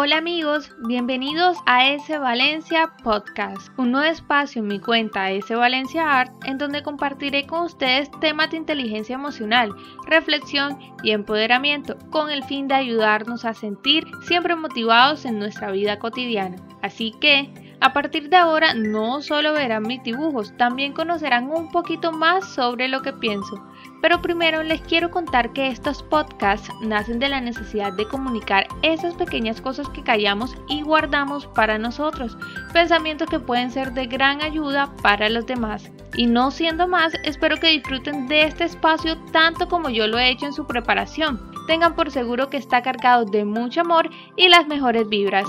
Hola 0.00 0.18
amigos, 0.18 0.70
bienvenidos 0.86 1.58
a 1.66 1.88
S 1.88 2.16
Valencia 2.18 2.92
Podcast, 3.02 3.76
un 3.76 3.90
nuevo 3.90 4.08
espacio 4.08 4.62
en 4.62 4.68
mi 4.68 4.78
cuenta 4.78 5.32
S 5.32 5.52
Valencia 5.52 6.20
Art 6.20 6.32
en 6.44 6.56
donde 6.56 6.84
compartiré 6.84 7.48
con 7.48 7.62
ustedes 7.62 8.08
temas 8.20 8.52
de 8.52 8.58
inteligencia 8.58 9.16
emocional, 9.16 9.74
reflexión 10.06 10.78
y 11.02 11.10
empoderamiento 11.10 11.98
con 12.10 12.30
el 12.30 12.44
fin 12.44 12.68
de 12.68 12.76
ayudarnos 12.76 13.44
a 13.44 13.54
sentir 13.54 14.06
siempre 14.22 14.54
motivados 14.54 15.24
en 15.24 15.40
nuestra 15.40 15.72
vida 15.72 15.98
cotidiana. 15.98 16.58
Así 16.80 17.12
que, 17.20 17.50
a 17.80 17.92
partir 17.92 18.28
de 18.28 18.36
ahora 18.36 18.74
no 18.74 19.20
solo 19.20 19.52
verán 19.52 19.82
mis 19.82 20.04
dibujos, 20.04 20.56
también 20.56 20.92
conocerán 20.92 21.50
un 21.50 21.72
poquito 21.72 22.12
más 22.12 22.54
sobre 22.54 22.86
lo 22.86 23.02
que 23.02 23.14
pienso. 23.14 23.60
Pero 24.00 24.22
primero 24.22 24.62
les 24.62 24.80
quiero 24.82 25.10
contar 25.10 25.52
que 25.52 25.68
estos 25.68 26.02
podcasts 26.02 26.70
nacen 26.80 27.18
de 27.18 27.28
la 27.28 27.40
necesidad 27.40 27.92
de 27.92 28.06
comunicar 28.06 28.66
esas 28.82 29.14
pequeñas 29.14 29.60
cosas 29.60 29.88
que 29.88 30.02
callamos 30.02 30.56
y 30.68 30.82
guardamos 30.82 31.46
para 31.46 31.78
nosotros, 31.78 32.36
pensamientos 32.72 33.28
que 33.28 33.40
pueden 33.40 33.70
ser 33.70 33.92
de 33.92 34.06
gran 34.06 34.40
ayuda 34.42 34.92
para 35.02 35.28
los 35.28 35.46
demás. 35.46 35.90
Y 36.16 36.26
no 36.26 36.50
siendo 36.50 36.88
más, 36.88 37.12
espero 37.24 37.58
que 37.58 37.70
disfruten 37.70 38.28
de 38.28 38.42
este 38.42 38.64
espacio 38.64 39.18
tanto 39.32 39.68
como 39.68 39.90
yo 39.90 40.06
lo 40.06 40.18
he 40.18 40.30
hecho 40.30 40.46
en 40.46 40.52
su 40.52 40.66
preparación. 40.66 41.40
Tengan 41.66 41.94
por 41.94 42.10
seguro 42.10 42.48
que 42.48 42.56
está 42.56 42.82
cargado 42.82 43.24
de 43.24 43.44
mucho 43.44 43.82
amor 43.82 44.08
y 44.36 44.48
las 44.48 44.66
mejores 44.66 45.08
vibras. 45.08 45.48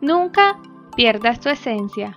Nunca 0.00 0.58
pierdas 0.96 1.38
tu 1.38 1.48
esencia. 1.48 2.16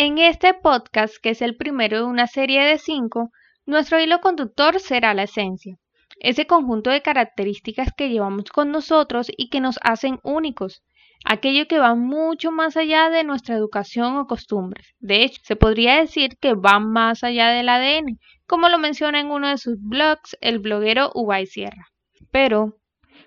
En 0.00 0.18
este 0.18 0.54
podcast, 0.54 1.16
que 1.20 1.30
es 1.30 1.42
el 1.42 1.56
primero 1.56 1.96
de 1.96 2.04
una 2.04 2.28
serie 2.28 2.62
de 2.62 2.78
cinco, 2.78 3.32
nuestro 3.66 3.98
hilo 3.98 4.20
conductor 4.20 4.78
será 4.78 5.12
la 5.12 5.24
esencia, 5.24 5.74
ese 6.20 6.46
conjunto 6.46 6.90
de 6.90 7.02
características 7.02 7.88
que 7.96 8.08
llevamos 8.08 8.44
con 8.44 8.70
nosotros 8.70 9.26
y 9.36 9.50
que 9.50 9.58
nos 9.58 9.80
hacen 9.82 10.20
únicos, 10.22 10.84
aquello 11.24 11.66
que 11.66 11.80
va 11.80 11.96
mucho 11.96 12.52
más 12.52 12.76
allá 12.76 13.10
de 13.10 13.24
nuestra 13.24 13.56
educación 13.56 14.18
o 14.18 14.28
costumbres. 14.28 14.94
De 15.00 15.24
hecho, 15.24 15.40
se 15.42 15.56
podría 15.56 15.96
decir 15.96 16.38
que 16.40 16.54
va 16.54 16.78
más 16.78 17.24
allá 17.24 17.48
del 17.48 17.68
ADN, 17.68 18.20
como 18.46 18.68
lo 18.68 18.78
menciona 18.78 19.18
en 19.18 19.32
uno 19.32 19.48
de 19.48 19.58
sus 19.58 19.78
blogs 19.80 20.36
el 20.40 20.60
bloguero 20.60 21.10
Ubay 21.12 21.46
Sierra. 21.46 21.88
Pero, 22.30 22.78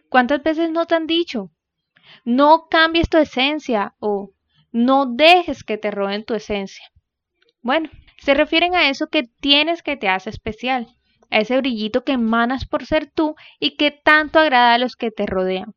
¿cuántas 0.08 0.42
veces 0.42 0.72
no 0.72 0.86
te 0.86 0.96
han 0.96 1.06
dicho? 1.06 1.52
No 2.24 2.68
cambies 2.70 3.10
tu 3.10 3.18
esencia 3.18 3.94
o 4.00 4.32
no 4.72 5.06
dejes 5.06 5.64
que 5.64 5.78
te 5.78 5.92
roben 5.92 6.26
tu 6.26 6.34
esencia. 6.34 6.86
Bueno, 7.62 7.90
se 8.20 8.34
refieren 8.34 8.76
a 8.76 8.90
eso 8.90 9.08
que 9.08 9.24
tienes 9.40 9.84
que 9.84 9.98
te 9.98 10.10
hace 10.10 10.30
especial, 10.30 10.88
a 11.30 11.40
ese 11.40 11.58
brillito 11.58 12.04
que 12.04 12.14
emanas 12.14 12.66
por 12.66 12.86
ser 12.86 13.12
tú 13.12 13.36
y 13.60 13.76
que 13.78 13.92
tanto 13.92 14.40
agrada 14.40 14.74
a 14.74 14.78
los 14.78 14.96
que 14.96 15.12
te 15.12 15.26
rodean. 15.26 15.74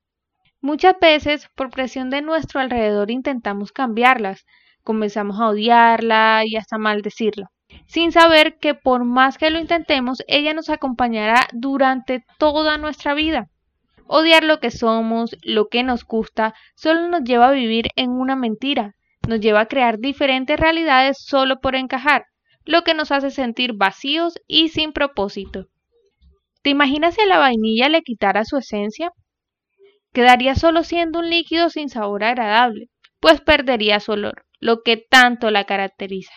Muchas 0.61 0.95
veces, 0.98 1.48
por 1.55 1.70
presión 1.70 2.09
de 2.09 2.23
nuestro 2.23 2.61
alrededor, 2.61 3.11
intentamos 3.11 3.70
cambiarlas, 3.70 4.47
comenzamos 4.83 5.39
a 5.41 5.48
odiarla 5.48 6.42
y 6.47 6.56
hasta 6.56 6.79
maldecirla, 6.79 7.51
sin 7.86 8.12
saber 8.12 8.58
que 8.58 8.75
por 8.75 9.05
más 9.05 9.36
que 9.36 9.51
lo 9.51 9.58
intentemos, 9.58 10.23
ella 10.27 10.55
nos 10.55 10.70
acompañará 10.70 11.48
durante 11.53 12.25
toda 12.39 12.79
nuestra 12.79 13.12
vida. 13.14 13.48
Odiar 14.06 14.44
lo 14.44 14.60
que 14.60 14.70
somos, 14.70 15.36
lo 15.42 15.69
que 15.69 15.83
nos 15.83 16.05
gusta, 16.05 16.55
solo 16.74 17.08
nos 17.08 17.22
lleva 17.24 17.48
a 17.48 17.52
vivir 17.52 17.88
en 17.97 18.11
una 18.11 18.36
mentira, 18.36 18.94
nos 19.27 19.41
lleva 19.41 19.61
a 19.61 19.66
crear 19.66 19.98
diferentes 19.98 20.58
realidades 20.61 21.19
solo 21.19 21.61
por 21.61 21.74
encajar, 21.74 22.27
lo 22.64 22.83
que 22.83 22.94
nos 22.94 23.12
hace 23.12 23.30
sentir 23.30 23.72
vacíos 23.74 24.34
y 24.46 24.69
sin 24.69 24.92
propósito. 24.92 25.66
¿Te 26.62 26.70
imaginas 26.70 27.14
si 27.14 27.22
a 27.22 27.27
la 27.27 27.38
vainilla 27.38 27.88
le 27.88 28.02
quitara 28.02 28.44
su 28.44 28.56
esencia? 28.56 29.11
Quedaría 30.12 30.55
solo 30.55 30.83
siendo 30.84 31.18
un 31.18 31.28
líquido 31.28 31.70
sin 31.70 31.89
sabor 31.89 32.24
agradable, 32.24 32.89
pues 33.20 33.40
perdería 33.40 34.00
su 34.00 34.12
olor, 34.12 34.45
lo 34.61 34.83
que 34.83 34.96
tanto 34.96 35.50
la 35.50 35.64
caracteriza. 35.64 36.33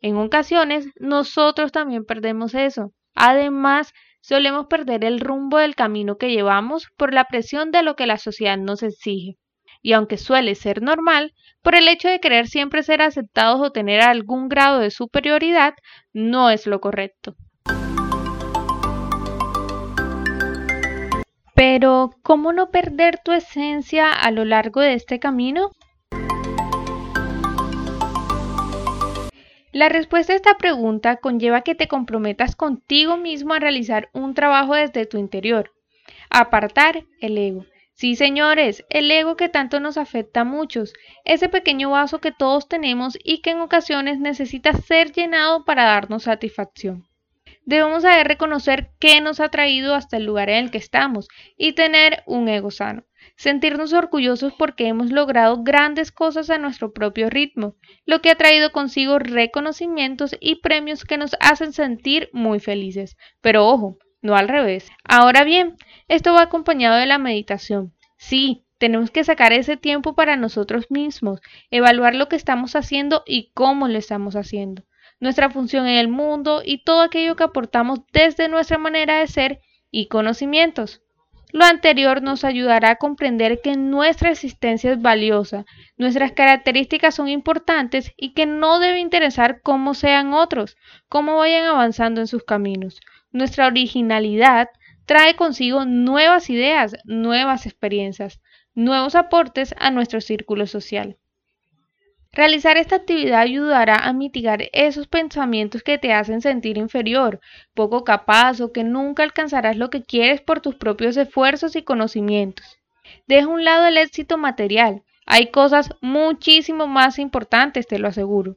En 0.00 0.16
ocasiones, 0.16 0.88
nosotros 0.96 1.72
también 1.72 2.04
perdemos 2.04 2.54
eso. 2.54 2.92
Además, 3.14 3.92
solemos 4.22 4.68
perder 4.68 5.04
el 5.04 5.20
rumbo 5.20 5.58
del 5.58 5.74
camino 5.74 6.16
que 6.16 6.30
llevamos 6.30 6.88
por 6.96 7.12
la 7.12 7.26
presión 7.26 7.70
de 7.70 7.82
lo 7.82 7.96
que 7.96 8.06
la 8.06 8.16
sociedad 8.16 8.56
nos 8.56 8.82
exige. 8.82 9.36
Y 9.82 9.92
aunque 9.92 10.16
suele 10.16 10.54
ser 10.54 10.80
normal, 10.80 11.34
por 11.60 11.74
el 11.74 11.88
hecho 11.88 12.08
de 12.08 12.20
querer 12.20 12.46
siempre 12.46 12.82
ser 12.82 13.02
aceptados 13.02 13.60
o 13.60 13.72
tener 13.72 14.00
algún 14.00 14.48
grado 14.48 14.78
de 14.78 14.90
superioridad, 14.90 15.74
no 16.14 16.50
es 16.50 16.66
lo 16.66 16.80
correcto. 16.80 17.36
Pero, 21.54 22.10
¿cómo 22.22 22.52
no 22.52 22.70
perder 22.70 23.18
tu 23.24 23.32
esencia 23.32 24.12
a 24.12 24.30
lo 24.30 24.44
largo 24.44 24.80
de 24.80 24.94
este 24.94 25.18
camino? 25.18 25.70
La 29.72 29.88
respuesta 29.88 30.34
a 30.34 30.36
esta 30.36 30.58
pregunta 30.58 31.16
conlleva 31.16 31.62
que 31.62 31.74
te 31.74 31.88
comprometas 31.88 32.56
contigo 32.56 33.16
mismo 33.16 33.54
a 33.54 33.58
realizar 33.58 34.10
un 34.12 34.34
trabajo 34.34 34.74
desde 34.74 35.06
tu 35.06 35.16
interior. 35.16 35.72
Apartar 36.28 37.06
el 37.22 37.38
ego. 37.38 37.64
Sí, 37.94 38.14
señores, 38.14 38.84
el 38.90 39.10
ego 39.10 39.34
que 39.34 39.48
tanto 39.48 39.80
nos 39.80 39.96
afecta 39.96 40.42
a 40.42 40.44
muchos, 40.44 40.92
ese 41.24 41.48
pequeño 41.48 41.90
vaso 41.90 42.20
que 42.20 42.32
todos 42.32 42.68
tenemos 42.68 43.16
y 43.24 43.40
que 43.40 43.52
en 43.52 43.60
ocasiones 43.60 44.20
necesita 44.20 44.74
ser 44.74 45.10
llenado 45.12 45.64
para 45.64 45.84
darnos 45.84 46.24
satisfacción. 46.24 47.06
Debemos 47.64 48.02
saber 48.02 48.28
reconocer 48.28 48.90
qué 48.98 49.22
nos 49.22 49.40
ha 49.40 49.48
traído 49.48 49.94
hasta 49.94 50.18
el 50.18 50.26
lugar 50.26 50.50
en 50.50 50.64
el 50.64 50.70
que 50.70 50.78
estamos 50.78 51.28
y 51.56 51.72
tener 51.72 52.22
un 52.26 52.46
ego 52.48 52.70
sano 52.70 53.04
sentirnos 53.42 53.92
orgullosos 53.92 54.52
porque 54.52 54.86
hemos 54.86 55.10
logrado 55.10 55.64
grandes 55.64 56.12
cosas 56.12 56.48
a 56.48 56.58
nuestro 56.58 56.92
propio 56.92 57.28
ritmo, 57.28 57.74
lo 58.06 58.22
que 58.22 58.30
ha 58.30 58.36
traído 58.36 58.70
consigo 58.70 59.18
reconocimientos 59.18 60.36
y 60.38 60.60
premios 60.60 61.04
que 61.04 61.18
nos 61.18 61.34
hacen 61.40 61.72
sentir 61.72 62.30
muy 62.32 62.60
felices. 62.60 63.16
Pero 63.40 63.66
ojo, 63.66 63.98
no 64.20 64.36
al 64.36 64.46
revés. 64.46 64.92
Ahora 65.02 65.42
bien, 65.42 65.74
esto 66.06 66.32
va 66.32 66.42
acompañado 66.42 66.98
de 66.98 67.06
la 67.06 67.18
meditación. 67.18 67.92
Sí, 68.16 68.64
tenemos 68.78 69.10
que 69.10 69.24
sacar 69.24 69.52
ese 69.52 69.76
tiempo 69.76 70.14
para 70.14 70.36
nosotros 70.36 70.88
mismos, 70.88 71.40
evaluar 71.72 72.14
lo 72.14 72.28
que 72.28 72.36
estamos 72.36 72.76
haciendo 72.76 73.24
y 73.26 73.50
cómo 73.54 73.88
lo 73.88 73.98
estamos 73.98 74.36
haciendo, 74.36 74.84
nuestra 75.18 75.50
función 75.50 75.88
en 75.88 75.98
el 75.98 76.06
mundo 76.06 76.62
y 76.64 76.84
todo 76.84 77.00
aquello 77.00 77.34
que 77.34 77.42
aportamos 77.42 78.02
desde 78.12 78.48
nuestra 78.48 78.78
manera 78.78 79.18
de 79.18 79.26
ser 79.26 79.60
y 79.90 80.06
conocimientos. 80.06 81.01
Lo 81.52 81.66
anterior 81.66 82.22
nos 82.22 82.44
ayudará 82.44 82.92
a 82.92 82.96
comprender 82.96 83.60
que 83.60 83.76
nuestra 83.76 84.30
existencia 84.30 84.90
es 84.90 85.02
valiosa, 85.02 85.66
nuestras 85.98 86.32
características 86.32 87.14
son 87.14 87.28
importantes 87.28 88.12
y 88.16 88.32
que 88.32 88.46
no 88.46 88.78
debe 88.78 89.00
interesar 89.00 89.60
cómo 89.60 89.92
sean 89.92 90.32
otros, 90.32 90.78
cómo 91.08 91.36
vayan 91.36 91.66
avanzando 91.66 92.22
en 92.22 92.26
sus 92.26 92.42
caminos. 92.42 93.00
Nuestra 93.32 93.66
originalidad 93.66 94.70
trae 95.04 95.36
consigo 95.36 95.84
nuevas 95.84 96.48
ideas, 96.48 96.96
nuevas 97.04 97.66
experiencias, 97.66 98.40
nuevos 98.74 99.14
aportes 99.14 99.74
a 99.78 99.90
nuestro 99.90 100.22
círculo 100.22 100.66
social. 100.66 101.18
Realizar 102.34 102.78
esta 102.78 102.96
actividad 102.96 103.40
ayudará 103.40 103.96
a 103.96 104.14
mitigar 104.14 104.62
esos 104.72 105.06
pensamientos 105.06 105.82
que 105.82 105.98
te 105.98 106.14
hacen 106.14 106.40
sentir 106.40 106.78
inferior, 106.78 107.40
poco 107.74 108.04
capaz 108.04 108.62
o 108.62 108.72
que 108.72 108.84
nunca 108.84 109.22
alcanzarás 109.22 109.76
lo 109.76 109.90
que 109.90 110.02
quieres 110.02 110.40
por 110.40 110.62
tus 110.62 110.76
propios 110.76 111.18
esfuerzos 111.18 111.76
y 111.76 111.82
conocimientos. 111.82 112.78
Deja 113.26 113.44
a 113.44 113.50
un 113.50 113.64
lado 113.64 113.86
el 113.86 113.98
éxito 113.98 114.38
material. 114.38 115.02
Hay 115.26 115.50
cosas 115.50 115.90
muchísimo 116.00 116.86
más 116.86 117.18
importantes, 117.18 117.86
te 117.86 117.98
lo 117.98 118.08
aseguro. 118.08 118.56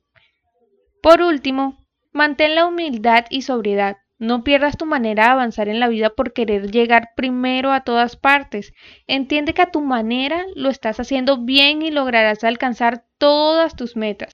Por 1.01 1.21
último, 1.21 1.77
mantén 2.13 2.55
la 2.55 2.65
humildad 2.65 3.25
y 3.29 3.41
sobriedad. 3.41 3.97
No 4.17 4.45
pierdas 4.45 4.77
tu 4.77 4.85
manera 4.85 5.25
de 5.25 5.29
avanzar 5.31 5.67
en 5.67 5.81
la 5.81 5.89
vida 5.89 6.09
por 6.09 6.31
querer 6.31 6.71
llegar 6.71 7.09
primero 7.17 7.73
a 7.73 7.81
todas 7.81 8.15
partes. 8.15 8.73
Entiende 9.07 9.53
que 9.53 9.61
a 9.61 9.71
tu 9.71 9.81
manera 9.81 10.45
lo 10.55 10.69
estás 10.69 11.01
haciendo 11.01 11.43
bien 11.43 11.81
y 11.81 11.91
lograrás 11.91 12.45
alcanzar 12.45 13.03
todas 13.17 13.75
tus 13.75 13.97
metas. 13.97 14.31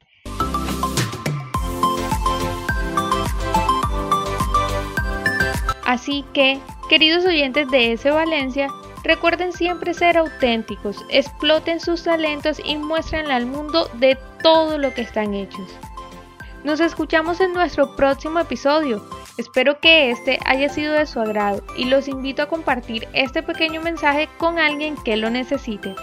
Así 5.84 6.24
que, 6.32 6.60
queridos 6.88 7.26
oyentes 7.26 7.68
de 7.72 7.94
ese 7.94 8.12
Valencia, 8.12 8.68
recuerden 9.04 9.52
siempre 9.52 9.96
ser 9.96 10.16
auténticos, 10.16 11.04
exploten 11.10 11.80
sus 11.80 12.04
talentos 12.04 12.62
y 12.64 12.78
muéstrenle 12.78 13.34
al 13.34 13.48
mundo 13.48 13.90
de 13.96 14.16
todo 14.44 14.78
lo 14.78 14.94
que 14.94 15.02
están 15.02 15.34
hechos. 15.34 15.76
Nos 16.64 16.80
escuchamos 16.80 17.42
en 17.42 17.54
nuestro 17.54 17.96
próximo 17.96 18.40
episodio. 18.40 19.04
Espero 19.38 19.80
que 19.80 20.12
este 20.12 20.40
haya 20.46 20.70
sido 20.70 20.94
de 20.94 21.08
su 21.08 21.20
agrado 21.20 21.64
y 21.76 21.86
los 21.86 22.08
invito 22.08 22.44
a 22.44 22.50
compartir 22.50 23.08
este 23.14 23.42
pequeño 23.42 23.82
mensaje 23.82 24.30
con 24.38 24.60
alguien 24.60 24.96
que 25.04 25.18
lo 25.18 25.32
necesite. 25.32 25.96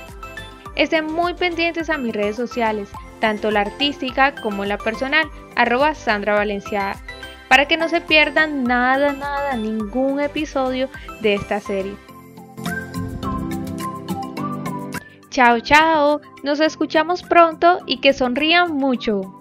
Estén 0.75 1.07
muy 1.07 1.35
pendientes 1.35 1.91
a 1.91 1.99
mis 1.99 2.13
redes 2.13 2.35
sociales, 2.35 2.91
tanto 3.21 3.53
la 3.53 3.61
artística 3.61 4.35
como 4.35 4.65
la 4.65 4.79
personal, 4.79 5.31
arroba 5.55 5.95
Sandra 5.95 6.35
Valencia. 6.35 6.97
para 7.49 7.67
que 7.67 7.79
no 7.79 7.89
se 7.89 8.03
pierdan 8.03 8.65
nada, 8.65 9.15
nada, 9.15 9.57
ningún 9.57 10.21
episodio 10.21 10.91
de 11.23 11.35
esta 11.35 11.61
serie. 11.61 11.97
Chao, 15.31 15.61
chao, 15.61 16.21
nos 16.43 16.61
escuchamos 16.61 17.23
pronto 17.23 17.79
y 17.87 18.03
que 18.03 18.13
sonrían 18.13 18.73
mucho. 18.73 19.38